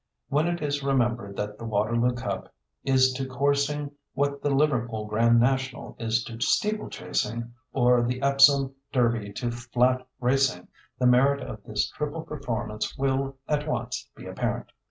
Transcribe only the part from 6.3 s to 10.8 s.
steeplechasing, or the Epsom Derby to flat racing,